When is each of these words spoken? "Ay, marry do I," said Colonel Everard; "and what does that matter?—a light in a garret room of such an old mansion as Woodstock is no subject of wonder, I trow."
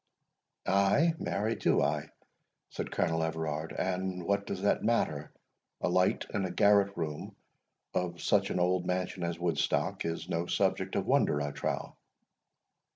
"Ay, 0.65 1.13
marry 1.19 1.53
do 1.53 1.79
I," 1.79 2.09
said 2.71 2.89
Colonel 2.89 3.21
Everard; 3.23 3.71
"and 3.71 4.25
what 4.25 4.47
does 4.47 4.63
that 4.63 4.81
matter?—a 4.83 5.87
light 5.89 6.25
in 6.33 6.43
a 6.43 6.49
garret 6.49 6.97
room 6.97 7.35
of 7.93 8.19
such 8.19 8.49
an 8.49 8.59
old 8.59 8.87
mansion 8.87 9.21
as 9.21 9.37
Woodstock 9.37 10.03
is 10.03 10.27
no 10.27 10.47
subject 10.47 10.95
of 10.95 11.05
wonder, 11.05 11.39
I 11.39 11.51
trow." 11.51 11.97